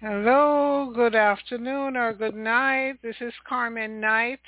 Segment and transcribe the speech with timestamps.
[0.00, 2.96] Hello, good afternoon or good night.
[3.02, 4.40] This is Carmen Knight.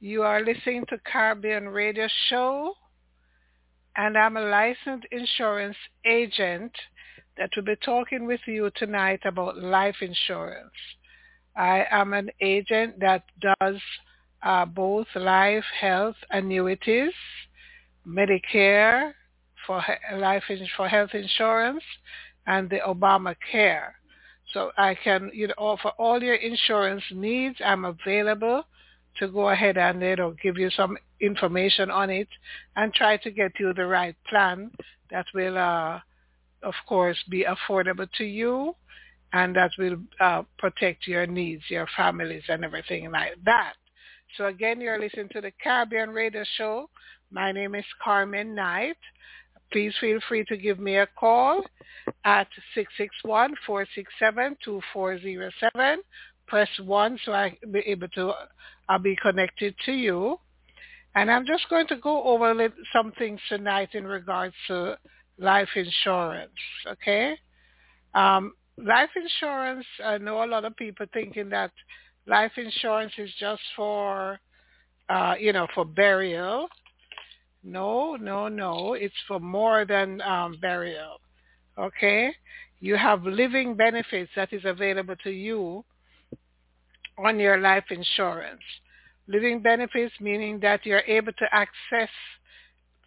[0.00, 2.74] You are listening to Caribbean Radio Show,
[3.96, 6.72] and I'm a licensed insurance agent
[7.38, 10.74] that will be talking with you tonight about life insurance.
[11.56, 13.80] I am an agent that does
[14.42, 17.14] uh, both life, health, annuities,
[18.06, 19.12] Medicare
[19.66, 19.82] for
[20.16, 20.44] life
[20.76, 21.82] for health insurance,
[22.46, 23.92] and the Obamacare.
[24.52, 27.56] So I can you know offer all your insurance needs.
[27.64, 28.64] I'm available
[29.18, 32.28] to go ahead and you know give you some information on it
[32.76, 34.70] and try to get you the right plan
[35.10, 36.00] that will uh,
[36.62, 38.74] of course be affordable to you
[39.32, 43.74] and that will uh, protect your needs, your families and everything like that.
[44.36, 46.88] So again, you're listening to the Caribbean Radio Show.
[47.34, 48.96] My name is Carmen Knight.
[49.72, 51.64] Please feel free to give me a call
[52.24, 52.46] at
[53.26, 55.96] 661-467-2407.
[56.46, 58.34] Press 1 so I'll be able to,
[58.88, 60.38] I'll be connected to you.
[61.16, 64.96] And I'm just going to go over some things tonight in regards to
[65.36, 66.52] life insurance,
[66.86, 67.36] okay?
[68.14, 71.72] Um, life insurance, I know a lot of people thinking that
[72.28, 74.38] life insurance is just for,
[75.08, 76.68] uh, you know, for burial.
[77.64, 78.92] No, no, no.
[78.92, 81.20] It's for more than um, burial.
[81.78, 82.30] Okay?
[82.80, 85.84] You have living benefits that is available to you
[87.16, 88.62] on your life insurance.
[89.26, 92.10] Living benefits meaning that you're able to access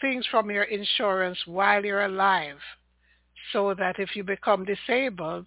[0.00, 2.58] things from your insurance while you're alive
[3.52, 5.46] so that if you become disabled,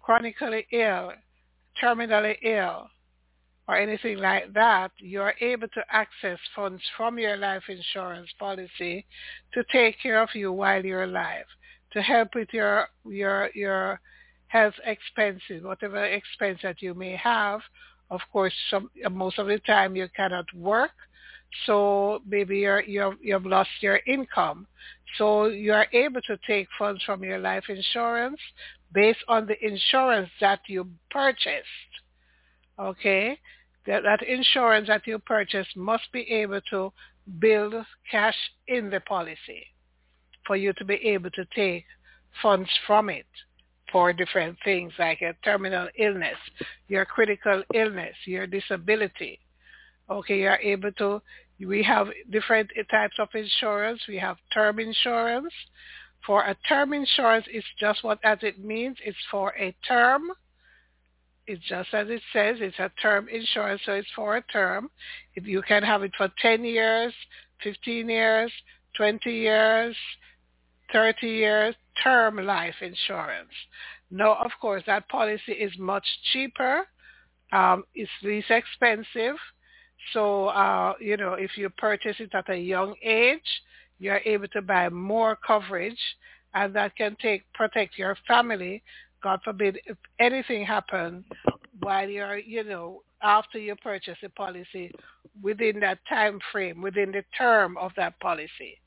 [0.00, 1.12] chronically ill,
[1.82, 2.88] terminally ill,
[3.68, 9.04] or anything like that, you are able to access funds from your life insurance policy
[9.52, 11.44] to take care of you while you're alive,
[11.92, 14.00] to help with your your your
[14.46, 17.60] health expenses, whatever expense that you may have.
[18.10, 20.92] Of course, some most of the time you cannot work,
[21.66, 24.66] so maybe you're, you're you've lost your income.
[25.18, 28.40] So you are able to take funds from your life insurance
[28.92, 31.66] based on the insurance that you purchased.
[32.78, 33.38] Okay?
[33.88, 36.92] That, that insurance that you purchase must be able to
[37.38, 37.74] build
[38.10, 39.64] cash in the policy
[40.46, 41.86] for you to be able to take
[42.42, 43.24] funds from it
[43.90, 46.36] for different things like a terminal illness,
[46.88, 49.40] your critical illness, your disability.
[50.10, 51.22] Okay, you're able to,
[51.58, 54.02] we have different types of insurance.
[54.06, 55.52] We have term insurance.
[56.26, 58.98] For a term insurance, it's just what as it means.
[59.02, 60.30] It's for a term
[61.48, 62.58] it's just as it says.
[62.60, 64.90] It's a term insurance, so it's for a term.
[65.34, 67.12] If you can have it for 10 years,
[67.64, 68.52] 15 years,
[68.96, 69.96] 20 years,
[70.92, 73.50] 30 years, term life insurance.
[74.10, 76.86] No, of course, that policy is much cheaper.
[77.52, 79.36] Um, it's least expensive.
[80.12, 83.40] So, uh, you know, if you purchase it at a young age,
[83.98, 85.98] you're able to buy more coverage
[86.54, 88.82] and that can take protect your family
[89.22, 91.24] God forbid, if anything happened
[91.80, 94.92] while you're, you know, after you purchase a policy
[95.42, 98.78] within that time frame, within the term of that policy.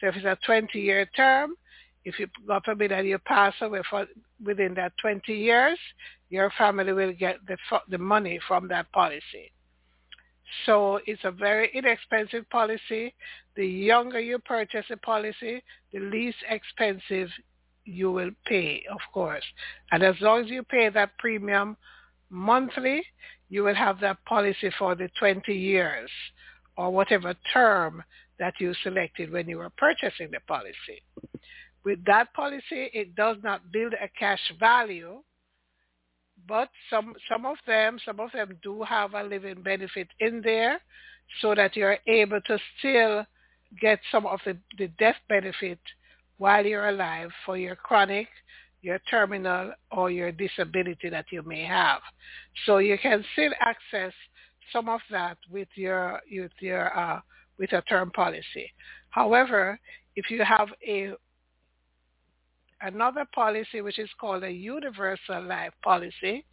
[0.00, 1.54] So if it's a 20-year term,
[2.04, 4.06] if you, God forbid that you pass away for,
[4.44, 5.78] within that 20 years,
[6.30, 7.56] your family will get the,
[7.88, 9.52] the money from that policy.
[10.66, 13.14] So it's a very inexpensive policy.
[13.56, 17.28] The younger you purchase a policy, the least expensive
[17.84, 19.44] you will pay, of course.
[19.90, 21.76] And as long as you pay that premium
[22.30, 23.02] monthly,
[23.48, 26.10] you will have that policy for the 20 years
[26.76, 28.02] or whatever term
[28.38, 31.02] that you selected when you were purchasing the policy.
[31.84, 35.22] With that policy, it does not build a cash value,
[36.48, 40.80] but some, some of them, some of them do have a living benefit in there
[41.40, 43.24] so that you're able to still
[43.80, 45.78] get some of the, the death benefit
[46.42, 48.26] while you're alive for your chronic,
[48.80, 52.00] your terminal, or your disability that you may have.
[52.66, 54.12] So you can still access
[54.72, 57.20] some of that with your with your uh,
[57.60, 58.66] with a term policy.
[59.10, 59.78] However,
[60.16, 61.12] if you have a
[62.80, 66.44] another policy which is called a universal life policy,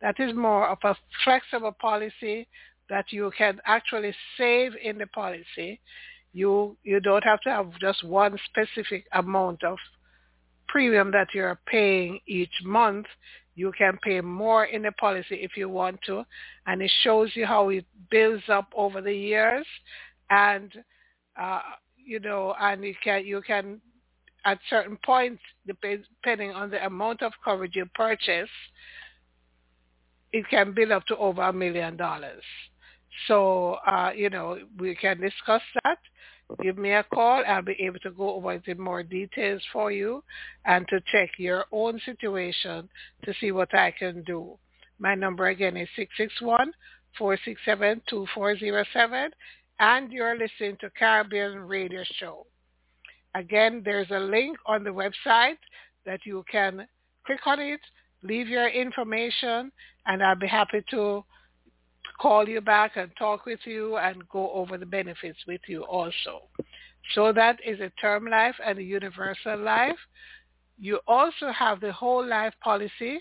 [0.00, 2.48] that is more of a flexible policy
[2.88, 5.80] that you can actually save in the policy
[6.34, 9.78] you you don't have to have just one specific amount of
[10.68, 13.06] premium that you're paying each month.
[13.54, 16.24] You can pay more in the policy if you want to,
[16.66, 19.64] and it shows you how it builds up over the years.
[20.28, 20.72] And
[21.40, 21.60] uh,
[22.04, 23.80] you know, and you can you can
[24.44, 28.50] at certain points, depending on the amount of coverage you purchase,
[30.32, 32.42] it can build up to over a million dollars.
[33.28, 35.98] So, uh, you know, we can discuss that.
[36.62, 37.42] Give me a call.
[37.46, 40.22] I'll be able to go over it in more details for you
[40.66, 42.88] and to check your own situation
[43.24, 44.58] to see what I can do.
[44.98, 45.88] My number again is
[47.18, 49.28] 661-467-2407
[49.80, 52.46] and you're listening to Caribbean Radio Show.
[53.34, 55.58] Again, there's a link on the website
[56.06, 56.86] that you can
[57.26, 57.80] click on it,
[58.22, 59.72] leave your information,
[60.06, 61.24] and I'll be happy to
[62.20, 66.42] call you back and talk with you and go over the benefits with you also.
[67.14, 69.98] So that is a term life and a universal life.
[70.78, 73.20] You also have the whole life policy,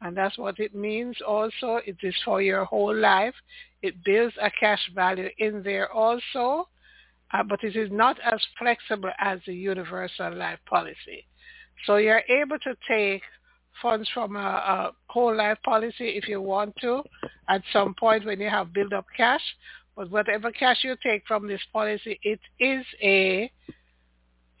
[0.00, 1.80] and that's what it means also.
[1.84, 3.34] It is for your whole life.
[3.82, 6.68] It builds a cash value in there also
[7.32, 11.26] uh, but it is not as flexible as the universal life policy.
[11.86, 13.22] So you're able to take
[13.82, 17.02] funds from a, a, whole life policy if you want to
[17.48, 19.42] at some point when you have built up cash.
[19.96, 23.50] But whatever cash you take from this policy, it is a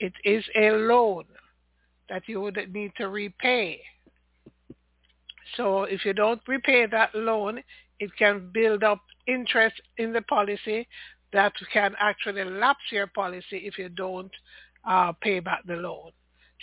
[0.00, 1.24] it is a loan
[2.08, 3.80] that you would need to repay.
[5.56, 7.62] So if you don't repay that loan,
[8.00, 10.86] it can build up interest in the policy
[11.32, 14.30] that can actually lapse your policy if you don't
[14.88, 16.10] uh, pay back the loan.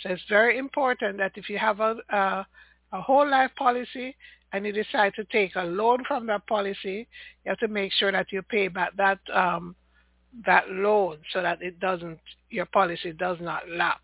[0.02, 2.46] So it's very important that if you have a, a,
[2.92, 4.14] a whole life policy
[4.52, 7.08] and you decide to take a loan from that policy,
[7.44, 9.74] you have to make sure that you pay back that um,
[10.44, 12.18] that loan so that it doesn't
[12.50, 14.00] your policy does not lapse.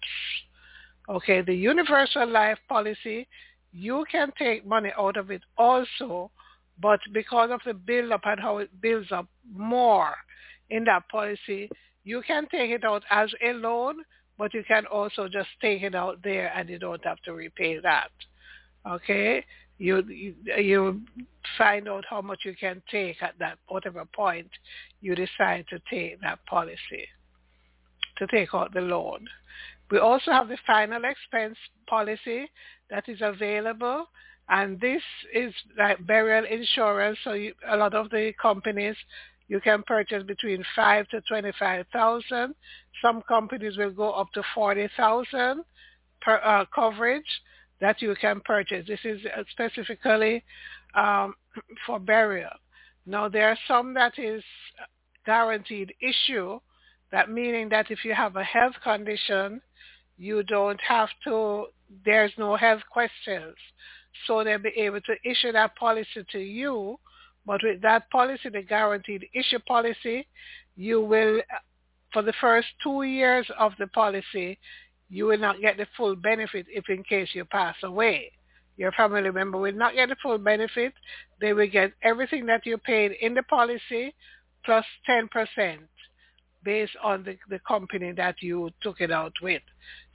[1.09, 3.29] Okay, the universal life policy,
[3.73, 6.31] you can take money out of it also,
[6.81, 10.15] but because of the build up and how it builds up more,
[10.73, 11.69] in that policy,
[12.03, 13.97] you can take it out as a loan,
[14.43, 17.79] but you can also just take it out there and you don't have to repay
[17.79, 18.11] that.
[18.85, 19.44] Okay?
[19.79, 21.00] You, you, you
[21.56, 24.49] find out how much you can take at that whatever point
[25.00, 27.06] you decide to take that policy,
[28.19, 29.29] to take out the loan.
[29.93, 31.56] We also have the final expense
[31.87, 32.50] policy
[32.91, 34.09] that is available
[34.49, 35.03] and this
[35.33, 37.17] is like burial insurance.
[37.23, 38.97] So you, a lot of the companies
[39.49, 42.55] you can purchase between five to twenty-five thousand.
[43.00, 45.65] Some companies will go up to forty thousand
[46.21, 47.27] per uh, coverage
[47.81, 48.87] that you can purchase.
[48.87, 50.44] This is uh, specifically
[50.94, 51.35] um,
[51.87, 52.50] for burial.
[53.06, 54.43] Now there are some that is
[55.27, 56.61] guaranteed issue.
[57.11, 59.61] That meaning that if you have a health condition,
[60.17, 61.67] you don't have to.
[62.06, 63.55] There's no health questions,
[64.27, 66.99] so they'll be able to issue that policy to you
[67.47, 70.27] but with that policy, the guaranteed issue policy,
[70.77, 71.41] you will,
[72.12, 74.59] for the first two years of the policy,
[75.11, 78.33] you will not get the full benefit if in case you pass away.
[78.77, 80.94] Your family member will not get the full benefit.
[81.41, 84.15] They will get everything that you paid in the policy
[84.65, 85.79] plus 10%
[86.65, 89.62] based on the, the company that you took it out with.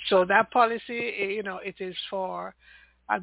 [0.09, 2.55] So that policy, you know, it is for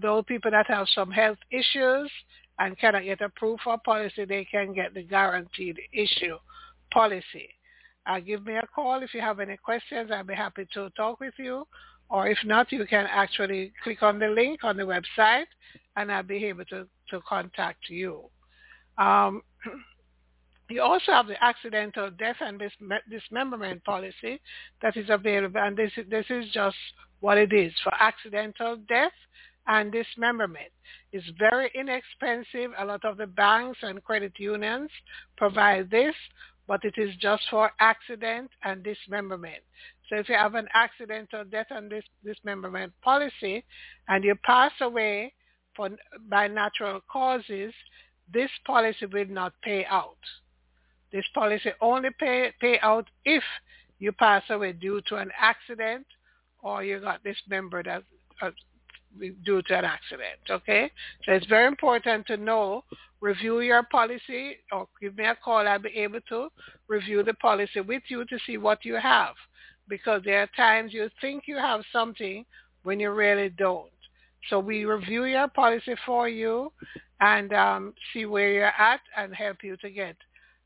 [0.00, 2.10] those people that have some health issues
[2.58, 6.36] and cannot get approved for policy, they can get the guaranteed issue
[6.92, 7.48] policy.
[8.06, 10.10] Uh, give me a call if you have any questions.
[10.12, 11.66] I'll be happy to talk with you.
[12.10, 15.46] Or if not, you can actually click on the link on the website
[15.96, 18.24] and I'll be able to, to contact you.
[18.98, 19.42] Um,
[20.68, 22.62] you also have the accidental death and
[23.10, 24.40] dismemberment policy
[24.82, 25.60] that is available.
[25.60, 26.76] And this, this is just
[27.20, 27.72] what it is.
[27.82, 29.12] For accidental death,
[29.66, 30.70] and dismemberment.
[31.12, 32.72] It's very inexpensive.
[32.78, 34.90] A lot of the banks and credit unions
[35.36, 36.14] provide this,
[36.66, 39.62] but it is just for accident and dismemberment.
[40.08, 43.64] So if you have an accident or death and dis- dismemberment policy
[44.08, 45.32] and you pass away
[45.74, 45.90] for,
[46.28, 47.72] by natural causes,
[48.32, 50.18] this policy will not pay out.
[51.12, 53.42] This policy only pay, pay out if
[53.98, 56.06] you pass away due to an accident
[56.62, 58.02] or you got dismembered as,
[58.42, 58.52] as
[59.44, 60.40] due to an accident.
[60.50, 60.90] Okay,
[61.24, 62.84] so it's very important to know.
[63.20, 65.66] Review your policy, or give me a call.
[65.66, 66.48] I'll be able to
[66.88, 69.34] review the policy with you to see what you have,
[69.88, 72.44] because there are times you think you have something
[72.82, 73.88] when you really don't.
[74.50, 76.70] So we review your policy for you
[77.20, 80.16] and um, see where you're at and help you to get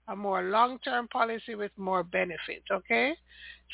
[0.08, 3.12] a more long-term policy with more benefits, okay?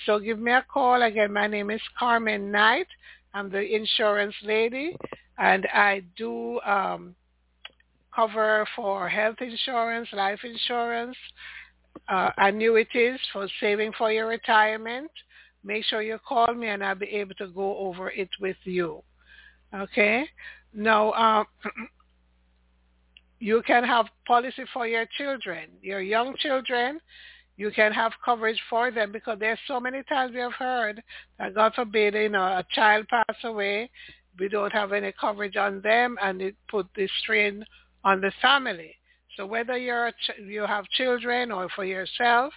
[0.05, 1.03] So give me a call.
[1.03, 2.89] Again, my name is Carmen Knight.
[3.35, 4.97] I'm the insurance lady,
[5.39, 7.17] and I do um,
[8.15, 11.17] cover for health insurance, life insurance,
[12.09, 15.11] uh, annuities for saving for your retirement,
[15.65, 19.03] make sure you call me and I'll be able to go over it with you.
[19.75, 20.27] Okay?
[20.73, 21.47] Now, um,
[23.41, 27.01] you can have policy for your children, your young children.
[27.57, 31.03] You can have coverage for them because there's so many times we have heard
[31.39, 33.91] that God forbid, you know, a child pass away,
[34.39, 37.65] we don't have any coverage on them, and it put the strain
[38.03, 38.95] on the family.
[39.37, 42.53] So whether you're ch- you have children or for yourself,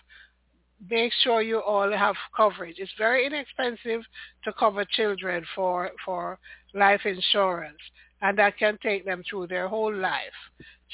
[0.89, 2.75] make sure you all have coverage.
[2.77, 4.01] It's very inexpensive
[4.43, 6.39] to cover children for for
[6.73, 7.81] life insurance,
[8.21, 10.39] and that can take them through their whole life.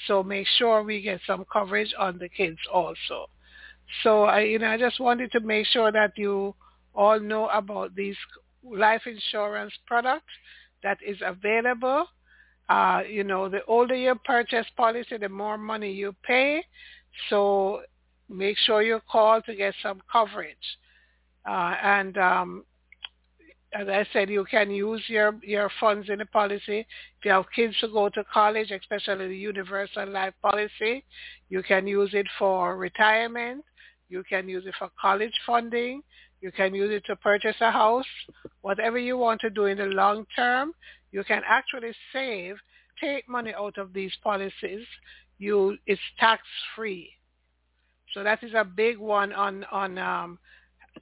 [0.08, 3.30] So make sure we get some coverage on the kids also.
[4.02, 6.56] So I, you know, I just wanted to make sure that you
[6.96, 8.18] all know about these
[8.64, 10.34] life insurance products
[10.84, 12.08] that is available
[12.70, 16.64] uh, you know, the older you purchase policy, the more money you pay.
[17.30, 17.82] So
[18.30, 20.56] make sure you call to get some coverage.
[21.48, 22.66] Uh, and um,
[23.74, 26.80] as I said, you can use your, your funds in the policy.
[26.80, 31.04] If you have kids to go to college, especially the universal life policy,
[31.50, 33.66] you can use it for retirement.
[34.14, 36.04] You can use it for college funding.
[36.40, 38.06] You can use it to purchase a house.
[38.62, 40.72] Whatever you want to do in the long term,
[41.12, 42.58] you can actually save,
[43.02, 44.86] take money out of these policies.
[45.40, 46.44] You, it's tax
[46.76, 47.10] free.
[48.14, 50.38] So that is a big one on on um,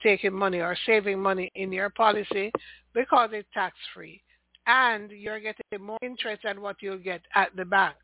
[0.02, 2.54] taking money or saving money in your policy
[2.94, 4.22] because it's tax free,
[4.68, 7.96] and you're getting more interest than what you'll get at the bank.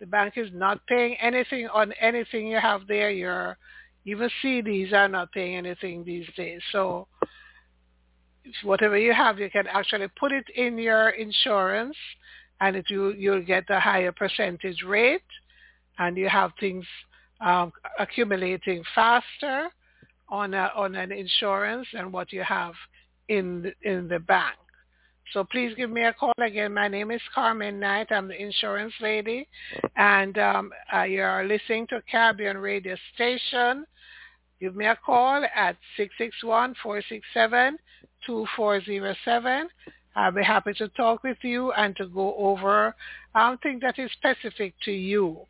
[0.00, 3.10] The bank is not paying anything on anything you have there.
[3.10, 3.58] Your
[4.06, 6.60] even CDs are not paying anything these days.
[6.72, 7.08] So
[8.62, 11.96] whatever you have, you can actually put it in your insurance
[12.60, 15.22] and it, you, you'll get a higher percentage rate
[15.98, 16.84] and you have things
[17.40, 19.68] um, accumulating faster
[20.28, 22.74] on, a, on an insurance than what you have
[23.28, 24.56] in in the bank.
[25.32, 26.72] So please give me a call again.
[26.72, 28.12] My name is Carmen Knight.
[28.12, 29.48] I'm the insurance lady.
[29.96, 33.84] And um, uh, you're listening to Caribbean Radio Station.
[34.60, 37.76] Give me a call at 661-467
[38.26, 39.68] 2407.
[40.14, 42.94] I'll be happy to talk with you and to go over
[43.36, 45.40] something that is specific to you,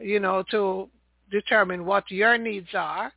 [0.00, 0.88] you know, to
[1.30, 3.12] determine what your needs are,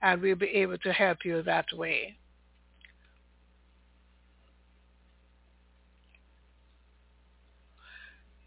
[0.00, 2.16] and we'll be able to help you that way.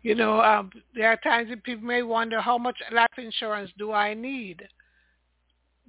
[0.02, 3.92] You know, um, there are times that people may wonder how much life insurance do
[3.92, 4.64] I need?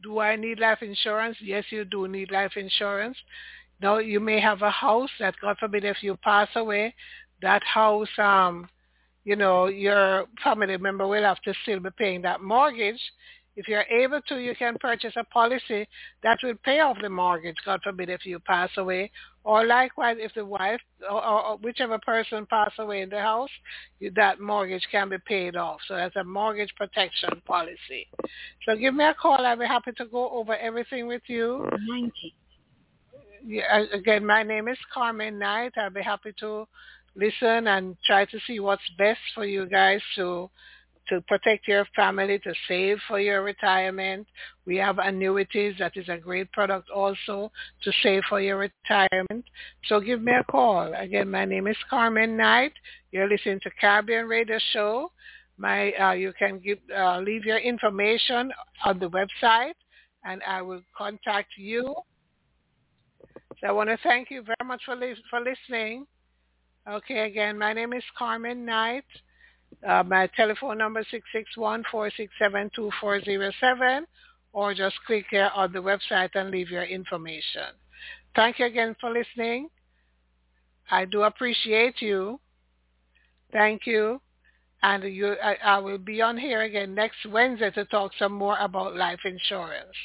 [0.03, 1.37] Do I need life insurance?
[1.41, 3.17] Yes, you do need life insurance.
[3.81, 6.95] Now you may have a house that God forbid if you pass away,
[7.43, 8.69] that house, um,
[9.25, 13.01] you know, your family member will have to still be paying that mortgage.
[13.61, 15.87] If you're able to, you can purchase a policy
[16.23, 19.11] that will pay off the mortgage, God forbid, if you pass away.
[19.45, 23.51] Or likewise, if the wife or, or whichever person pass away in the house,
[24.17, 25.79] that mortgage can be paid off.
[25.89, 28.09] So that's a mortgage protection policy.
[28.65, 29.45] So give me a call.
[29.45, 31.69] I'll be happy to go over everything with you.
[31.87, 32.35] 90
[33.45, 35.73] yeah, again, my name is Carmen Knight.
[35.77, 36.67] I'll be happy to
[37.15, 40.51] listen and try to see what's best for you guys to
[41.11, 44.27] to protect your family, to save for your retirement.
[44.67, 45.75] We have annuities.
[45.79, 47.53] That is a great product also
[47.83, 49.45] to save for your retirement.
[49.87, 50.93] So give me a call.
[50.95, 52.73] Again, my name is Carmen Knight.
[53.13, 55.13] You're listening to Caribbean Radio Show.
[55.59, 58.51] My, uh, you can give, uh, leave your information
[58.85, 59.75] on the website
[60.25, 61.95] and I will contact you
[63.61, 66.07] so I want to thank you very much for, li- for listening.
[66.89, 69.05] Okay, again, my name is Carmen Knight.
[69.87, 71.07] Uh, my telephone number is
[71.57, 74.03] 661-467-2407
[74.53, 77.69] or just click here on the website and leave your information.
[78.35, 79.71] Thank you again for listening.
[80.91, 82.41] I do appreciate you.
[83.53, 84.21] Thank you.
[84.83, 88.57] And you, I, I will be on here again next Wednesday to talk some more
[88.59, 89.97] about life insurance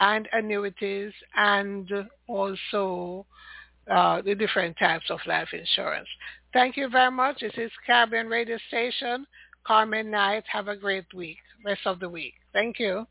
[0.00, 1.90] and annuities and
[2.26, 3.26] also
[3.88, 6.08] uh, the different types of life insurance.
[6.52, 7.40] Thank you very much.
[7.40, 9.26] This is Caribbean Radio Station.
[9.66, 10.44] Carmen Knight.
[10.52, 12.34] Have a great week, rest of the week.
[12.52, 13.06] Thank you.